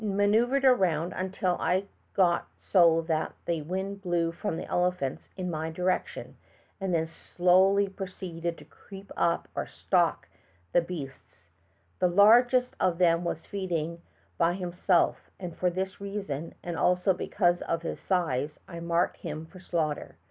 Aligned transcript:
I 0.01 0.03
maneuvered 0.05 0.65
around 0.65 1.13
until 1.15 1.57
I 1.59 1.85
got 2.15 2.47
so 2.57 3.01
that 3.01 3.33
the 3.45 3.61
wind 3.61 4.01
blew 4.01 4.31
from 4.31 4.57
the 4.57 4.65
elephants 4.65 5.29
in 5.37 5.51
my 5.51 5.69
direction, 5.69 6.37
and 6.79 6.91
then 6.91 7.05
slowly 7.05 7.87
proceeded 7.87 8.57
to 8.57 8.65
creep 8.65 9.11
up 9.15 9.47
or 9.53 9.67
"stalk'' 9.67 10.27
the 10.73 10.81
beasts. 10.81 11.43
The 11.99 12.07
largest 12.07 12.75
of 12.79 12.97
them 12.97 13.23
was 13.23 13.45
feeding 13.45 14.01
by 14.39 14.53
him 14.55 14.73
self, 14.73 15.29
and 15.39 15.55
for 15.55 15.69
this 15.69 16.01
reason, 16.01 16.55
and 16.63 16.77
also 16.79 17.13
because 17.13 17.61
of 17.61 17.83
his 17.83 17.99
size, 17.99 18.59
I 18.67 18.79
marked 18.79 19.17
him 19.17 19.45
for 19.45 19.59
slaughter. 19.59 20.15